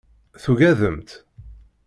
Tugademt? 0.43 1.09